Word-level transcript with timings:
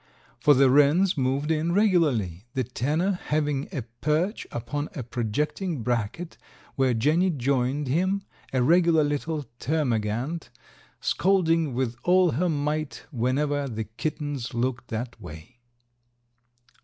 for 0.39 0.55
the 0.55 0.67
wrens 0.71 1.15
moved 1.15 1.51
in 1.51 1.73
regularly, 1.73 2.43
the 2.55 2.63
tenor 2.63 3.19
having 3.25 3.69
a 3.71 3.83
perch 3.83 4.47
upon 4.51 4.89
a 4.95 5.03
projecting 5.03 5.83
bracket 5.83 6.39
where 6.73 6.95
Jenny 6.95 7.29
joined 7.29 7.87
him, 7.87 8.23
a 8.51 8.63
regular 8.63 9.03
little 9.03 9.45
termagant, 9.59 10.49
scolding 11.01 11.75
with 11.75 11.97
all 12.03 12.31
her 12.31 12.49
might 12.49 13.03
whenever 13.11 13.67
the 13.67 13.83
kittens 13.83 14.55
looked 14.55 14.87
that 14.87 15.21
way. 15.21 15.59